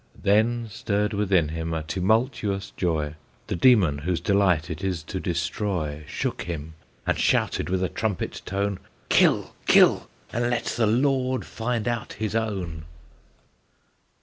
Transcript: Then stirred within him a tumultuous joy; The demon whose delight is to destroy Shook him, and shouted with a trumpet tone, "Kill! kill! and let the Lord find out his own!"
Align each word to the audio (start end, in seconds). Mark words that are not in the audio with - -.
Then 0.19 0.67
stirred 0.67 1.13
within 1.13 1.49
him 1.49 1.75
a 1.75 1.83
tumultuous 1.83 2.71
joy; 2.71 3.13
The 3.45 3.55
demon 3.55 3.99
whose 3.99 4.19
delight 4.19 4.83
is 4.83 5.03
to 5.03 5.19
destroy 5.19 6.05
Shook 6.07 6.41
him, 6.41 6.73
and 7.05 7.19
shouted 7.19 7.69
with 7.69 7.83
a 7.83 7.87
trumpet 7.89 8.41
tone, 8.43 8.79
"Kill! 9.09 9.55
kill! 9.67 10.09
and 10.33 10.49
let 10.49 10.65
the 10.65 10.87
Lord 10.87 11.45
find 11.45 11.87
out 11.87 12.13
his 12.13 12.33
own!" 12.35 12.85